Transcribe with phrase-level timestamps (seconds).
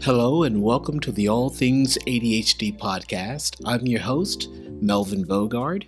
[0.00, 3.60] Hello, and welcome to the All Things ADHD podcast.
[3.66, 4.48] I'm your host,
[4.80, 5.86] Melvin Bogard.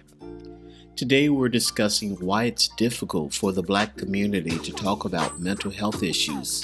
[0.96, 6.02] Today, we're discussing why it's difficult for the Black community to talk about mental health
[6.02, 6.62] issues,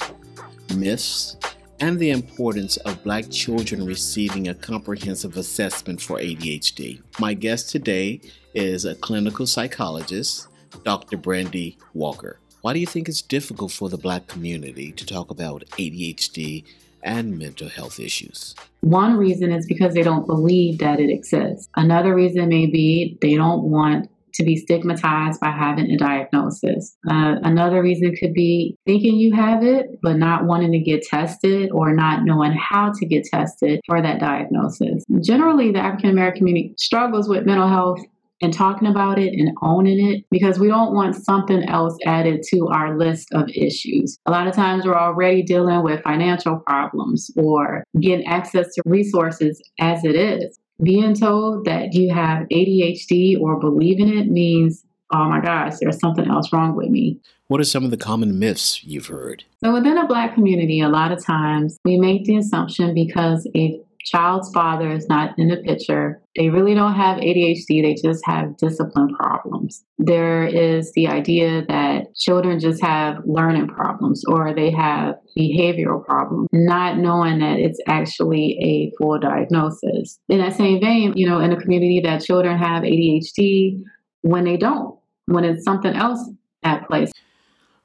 [0.75, 1.37] myths,
[1.79, 7.01] and the importance of Black children receiving a comprehensive assessment for ADHD.
[7.17, 8.19] My guest today
[8.53, 10.49] is a clinical psychologist,
[10.83, 11.15] Dr.
[11.15, 12.39] Brandy Walker.
[12.61, 16.65] Why do you think it's difficult for the Black community to talk about ADHD
[17.03, 18.55] and mental health issues?
[18.81, 21.69] One reason is because they don't believe that it exists.
[21.75, 26.95] Another reason may be they don't want to be stigmatized by having a diagnosis.
[27.09, 31.71] Uh, another reason could be thinking you have it, but not wanting to get tested
[31.71, 35.03] or not knowing how to get tested for that diagnosis.
[35.21, 37.99] Generally, the African American community struggles with mental health
[38.41, 42.67] and talking about it and owning it because we don't want something else added to
[42.67, 44.17] our list of issues.
[44.25, 49.61] A lot of times we're already dealing with financial problems or getting access to resources
[49.79, 50.59] as it is.
[50.83, 56.29] Being told that you have ADHD or believing it means, oh my gosh, there's something
[56.29, 57.19] else wrong with me.
[57.47, 59.45] What are some of the common myths you've heard?
[59.63, 63.81] So, within a Black community, a lot of times we make the assumption because if
[64.09, 66.21] child's father is not in the picture.
[66.35, 69.83] They really don't have ADHD, they just have discipline problems.
[69.97, 76.47] There is the idea that children just have learning problems or they have behavioral problems,
[76.51, 80.19] not knowing that it's actually a full diagnosis.
[80.29, 83.83] In that same vein, you know, in a community that children have ADHD
[84.21, 86.29] when they don't, when it's something else
[86.63, 87.07] at play.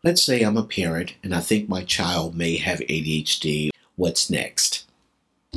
[0.05, 3.71] Let's say I'm a parent and I think my child may have ADHD.
[3.97, 4.85] What's next?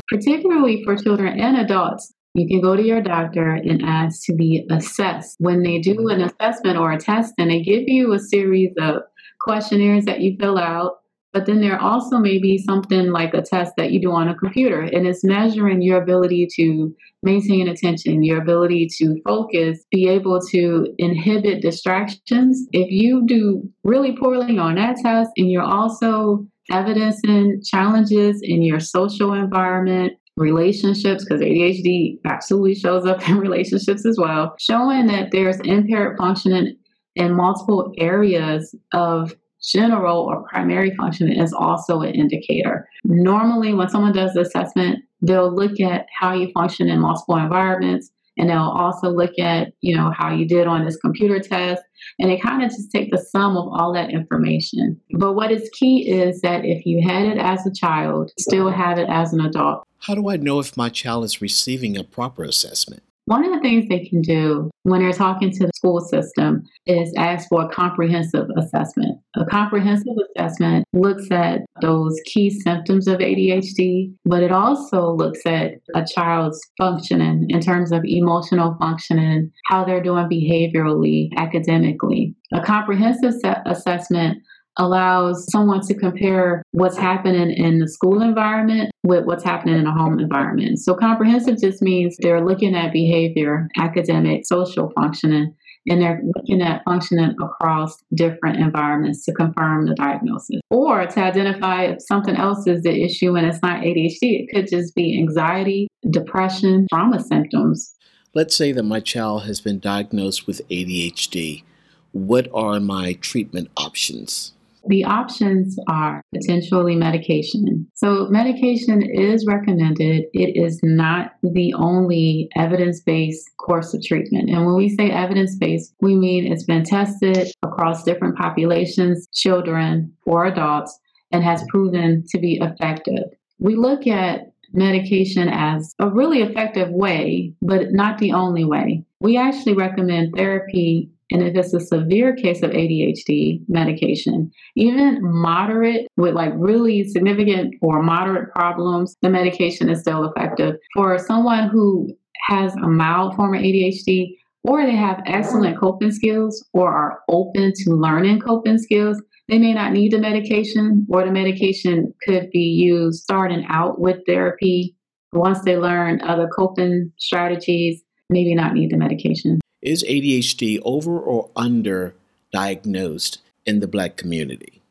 [0.09, 2.13] Particularly for children and adults.
[2.33, 5.37] You can go to your doctor and ask to be assessed.
[5.39, 9.03] When they do an assessment or a test, and they give you a series of
[9.39, 10.97] questionnaires that you fill out,
[11.31, 14.35] but then there also may be something like a test that you do on a
[14.35, 20.39] computer, and it's measuring your ability to maintain attention, your ability to focus, be able
[20.51, 22.67] to inhibit distractions.
[22.71, 28.79] If you do really poorly on that test and you're also evidencing challenges in your
[28.79, 35.59] social environment, relationships, because ADHD absolutely shows up in relationships as well, showing that there's
[35.61, 36.75] impaired functioning
[37.15, 39.33] in multiple areas of
[39.63, 42.87] general or primary functioning is also an indicator.
[43.03, 48.11] Normally, when someone does the assessment, they'll look at how you function in multiple environments
[48.37, 51.81] and they'll also look at you know how you did on this computer test.
[52.19, 54.99] And they kind of just take the sum of all that information.
[55.17, 58.99] But what is key is that if you had it as a child still have
[58.99, 59.83] it as an adult.
[59.99, 63.59] How do i know if my child is receiving a proper assessment one of the
[63.59, 67.69] things they can do when they're talking to the school system is ask for a
[67.69, 69.19] comprehensive assessment.
[69.35, 75.71] A comprehensive assessment looks at those key symptoms of ADHD, but it also looks at
[75.95, 82.35] a child's functioning in terms of emotional functioning, how they're doing behaviorally, academically.
[82.53, 83.33] A comprehensive
[83.65, 84.37] assessment
[84.77, 89.91] allows someone to compare what's happening in the school environment with what's happening in a
[89.91, 90.79] home environment.
[90.79, 95.55] So, comprehensive just means they're looking at behavior, academic, social functioning,
[95.87, 101.83] and they're looking at functioning across different environments to confirm the diagnosis or to identify
[101.83, 104.17] if something else is the issue and it's not ADHD.
[104.21, 107.93] It could just be anxiety, depression, trauma symptoms.
[108.33, 111.63] Let's say that my child has been diagnosed with ADHD.
[112.11, 114.54] What are my treatment options?
[114.87, 117.87] The options are potentially medication.
[117.95, 120.25] So, medication is recommended.
[120.33, 124.49] It is not the only evidence based course of treatment.
[124.49, 130.13] And when we say evidence based, we mean it's been tested across different populations, children
[130.25, 130.99] or adults,
[131.31, 133.23] and has proven to be effective.
[133.59, 139.03] We look at medication as a really effective way, but not the only way.
[139.19, 144.51] We actually recommend therapy and if it's a severe case of ADHD, medication.
[144.75, 150.75] Even moderate with like really significant or moderate problems, the medication is still effective.
[150.93, 152.15] For someone who
[152.47, 157.71] has a mild form of ADHD, or they have excellent coping skills or are open
[157.75, 162.59] to learning coping skills, they may not need the medication, or the medication could be
[162.59, 164.95] used starting out with therapy.
[165.33, 169.59] Once they learn other coping strategies, maybe not need the medication.
[169.85, 172.15] Is ADHD over or under
[172.51, 173.37] diagnosed
[173.67, 174.81] in the Black community?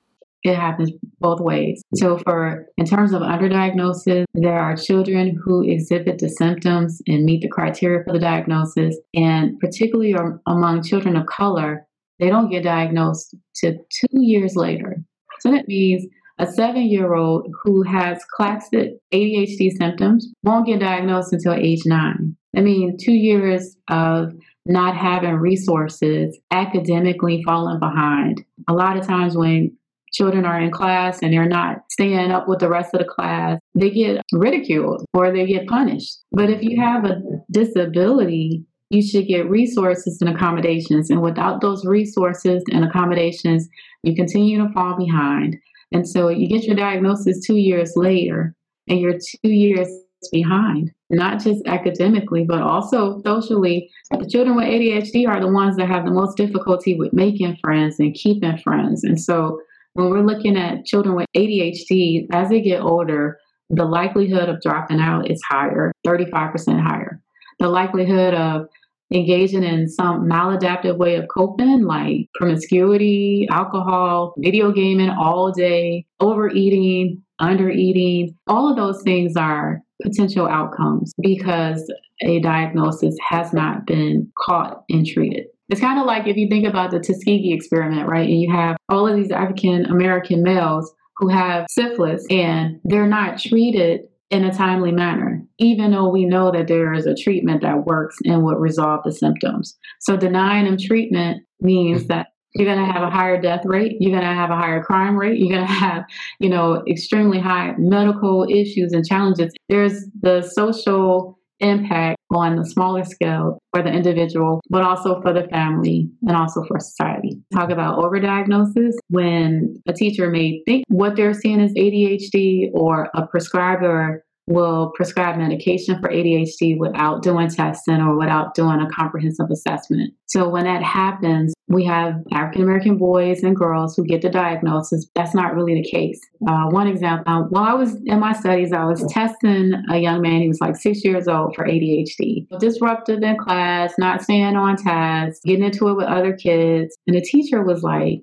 [0.44, 1.82] It happens both ways.
[1.96, 7.43] So, for in terms of underdiagnosis, there are children who exhibit the symptoms and meet
[7.43, 10.14] the criteria for the diagnosis, and particularly
[10.46, 11.87] among children of color,
[12.20, 14.99] they don't get diagnosed to two years later.
[15.40, 16.06] So that means
[16.38, 22.37] a seven year old who has classic ADHD symptoms won't get diagnosed until age nine.
[22.56, 24.32] I mean, two years of
[24.66, 28.44] not having resources, academically falling behind.
[28.69, 29.76] A lot of times when
[30.12, 33.58] children are in class and they're not staying up with the rest of the class,
[33.75, 36.19] they get ridiculed or they get punished.
[36.32, 37.20] But if you have a
[37.50, 41.11] disability, you should get resources and accommodations.
[41.11, 43.69] And without those resources and accommodations,
[44.02, 45.56] you continue to fall behind.
[45.93, 48.55] And so you get your diagnosis two years later,
[48.88, 49.88] and you're two years
[50.29, 53.91] behind, not just academically, but also socially.
[54.11, 57.99] The children with ADHD are the ones that have the most difficulty with making friends
[57.99, 59.05] and keeping friends.
[59.05, 59.61] And so
[59.94, 63.38] when we're looking at children with ADHD, as they get older,
[63.71, 67.21] the likelihood of dropping out is higher, 35% higher.
[67.61, 68.67] The likelihood of
[69.12, 77.23] engaging in some maladaptive way of coping, like promiscuity, alcohol, video gaming all day, overeating,
[77.41, 81.91] undereating, all of those things are potential outcomes because
[82.23, 85.46] a diagnosis has not been caught and treated.
[85.69, 88.29] It's kind of like if you think about the Tuskegee experiment, right?
[88.29, 93.38] And you have all of these African American males who have syphilis and they're not
[93.38, 97.87] treated in a timely manner, even though we know that there is a treatment that
[97.87, 99.76] works and would resolve the symptoms.
[100.00, 103.97] So denying them treatment means that you're going to have a higher death rate.
[104.01, 105.39] You're going to have a higher crime rate.
[105.39, 106.05] You're going to have
[106.41, 109.53] you know extremely high medical issues and challenges.
[109.69, 115.47] There's the social impact on the smaller scale for the individual, but also for the
[115.49, 117.41] family and also for society.
[117.53, 118.93] Talk about overdiagnosis.
[119.09, 125.38] When a teacher may think what they're seeing is ADHD or a prescriber will prescribe
[125.38, 130.12] medication for ADHD without doing testing or without doing a comprehensive assessment.
[130.26, 135.08] So when that happens, we have African American boys and girls who get the diagnosis.
[135.14, 136.20] That's not really the case.
[136.46, 140.20] Uh, one example, uh, while I was in my studies, I was testing a young
[140.20, 142.47] man, he was like six years old for ADHD.
[142.58, 146.97] Disruptive in class, not staying on task, getting into it with other kids.
[147.06, 148.20] And the teacher was like,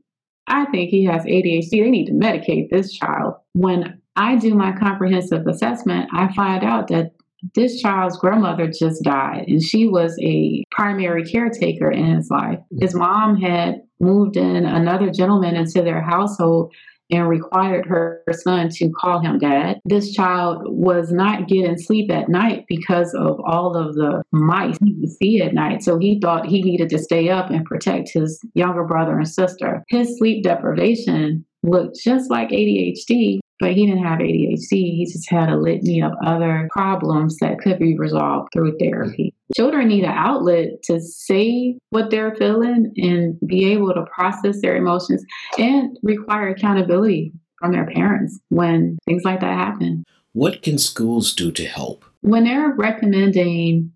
[0.48, 1.70] I think he has ADHD.
[1.72, 3.36] They need to medicate this child.
[3.54, 7.12] When I do my comprehensive assessment, I find out that
[7.56, 12.60] this child's grandmother just died and she was a primary caretaker in his life.
[12.80, 16.72] His mom had moved in another gentleman into their household
[17.12, 19.80] and required her son to call him dad.
[19.84, 24.94] This child was not getting sleep at night because of all of the mice he
[24.94, 25.84] would see at night.
[25.84, 29.84] So he thought he needed to stay up and protect his younger brother and sister.
[29.90, 34.72] His sleep deprivation looked just like ADHD, but he didn't have ADHD.
[34.72, 39.36] He just had a litany of other problems that could be resolved through therapy.
[39.56, 44.76] Children need an outlet to say what they're feeling and be able to process their
[44.76, 45.24] emotions
[45.60, 50.06] and require accountability from their parents when things like that happen.
[50.34, 52.04] What can schools do to help?
[52.22, 53.92] When they're recommending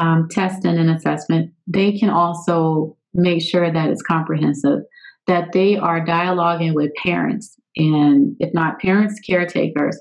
[0.00, 4.80] um, testing and assessment, they can also make sure that it's comprehensive,
[5.26, 10.00] that they are dialoguing with parents and if not parents, caretakers,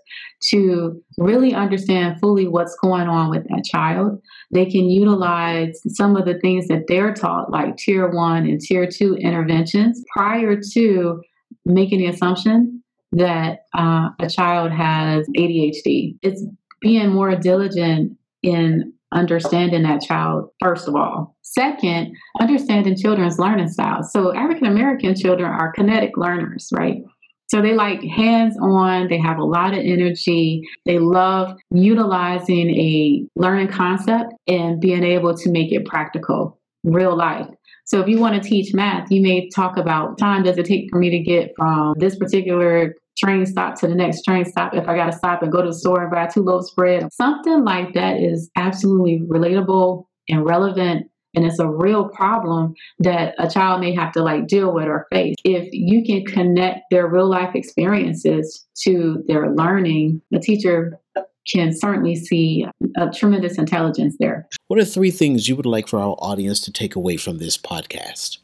[0.50, 4.22] to really understand fully what's going on with that child.
[4.52, 8.88] They can utilize some of the things that they're taught, like tier one and tier
[8.88, 11.22] two interventions, prior to
[11.66, 16.18] making the assumption that uh, a child has ADHD.
[16.22, 16.44] It's
[16.82, 21.36] being more diligent in understanding that child, first of all.
[21.42, 24.12] Second, understanding children's learning styles.
[24.12, 27.02] So, African American children are kinetic learners, right?
[27.50, 30.68] So they like hands on, they have a lot of energy.
[30.86, 37.48] They love utilizing a learning concept and being able to make it practical, real life.
[37.86, 40.92] So if you want to teach math, you may talk about time does it take
[40.92, 44.88] for me to get from this particular train stop to the next train stop if
[44.88, 47.12] I got to stop and go to the store and buy two loaves of bread.
[47.12, 53.50] Something like that is absolutely relatable and relevant and it's a real problem that a
[53.50, 55.36] child may have to like deal with or face.
[55.44, 61.00] If you can connect their real life experiences to their learning, the teacher
[61.48, 62.66] can certainly see
[62.98, 64.48] a tremendous intelligence there.
[64.68, 67.58] What are three things you would like for our audience to take away from this
[67.58, 68.38] podcast?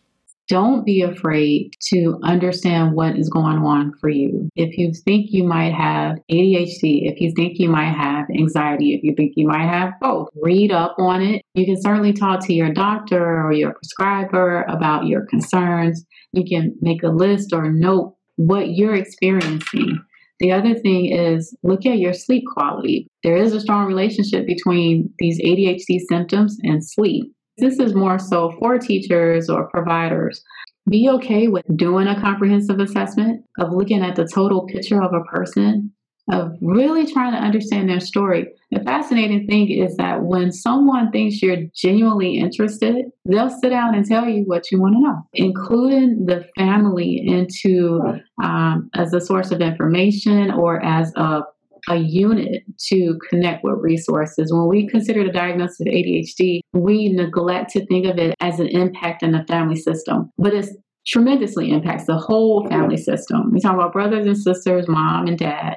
[0.47, 4.49] Don't be afraid to understand what is going on for you.
[4.55, 9.03] If you think you might have ADHD, if you think you might have anxiety, if
[9.03, 11.41] you think you might have both, read up on it.
[11.55, 16.05] You can certainly talk to your doctor or your prescriber about your concerns.
[16.33, 19.99] You can make a list or note what you're experiencing.
[20.39, 23.07] The other thing is look at your sleep quality.
[23.23, 27.33] There is a strong relationship between these ADHD symptoms and sleep.
[27.57, 30.43] This is more so for teachers or providers.
[30.87, 35.23] be okay with doing a comprehensive assessment, of looking at the total picture of a
[35.23, 35.91] person,
[36.31, 38.47] of really trying to understand their story.
[38.71, 44.05] The fascinating thing is that when someone thinks you're genuinely interested, they'll sit down and
[44.05, 48.01] tell you what you want to know, including the family into
[48.43, 51.43] um, as a source of information or as a
[51.89, 54.51] a unit to connect with resources.
[54.51, 58.67] When we consider the diagnosis of ADHD, we neglect to think of it as an
[58.67, 60.75] impact in the family system, but it's
[61.07, 63.51] tremendously impacts the whole family system.
[63.51, 65.75] We talk about brothers and sisters, mom and dad,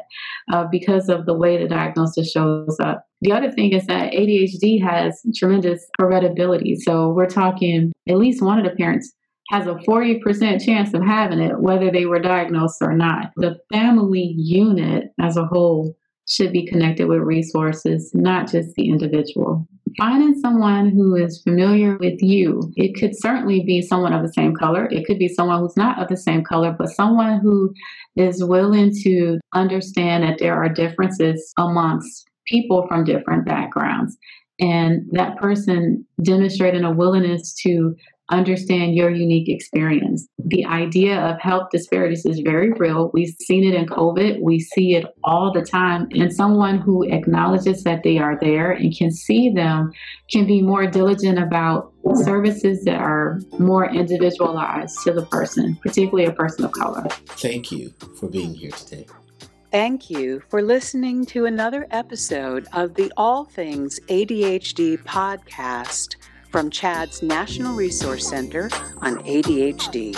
[0.53, 3.05] uh, because of the way the diagnosis shows up.
[3.21, 6.77] The other thing is that ADHD has tremendous hereditability.
[6.79, 9.13] So we're talking at least one of the parents
[9.51, 13.31] has a 40% chance of having it, whether they were diagnosed or not.
[13.37, 15.97] The family unit as a whole
[16.29, 19.67] should be connected with resources, not just the individual.
[19.97, 24.55] Finding someone who is familiar with you, it could certainly be someone of the same
[24.55, 24.87] color.
[24.91, 27.73] It could be someone who's not of the same color, but someone who
[28.15, 34.17] is willing to understand that there are differences amongst people from different backgrounds.
[34.61, 37.95] And that person demonstrating a willingness to
[38.31, 40.29] understand your unique experience.
[40.39, 43.11] The idea of health disparities is very real.
[43.13, 46.09] We've seen it in COVID, we see it all the time.
[46.13, 49.93] And someone who acknowledges that they are there and can see them
[50.31, 56.33] can be more diligent about services that are more individualized to the person, particularly a
[56.33, 57.05] person of color.
[57.27, 59.07] Thank you for being here today.
[59.71, 66.17] Thank you for listening to another episode of the All Things ADHD podcast
[66.51, 70.15] from CHADD's National Resource Center on ADHD.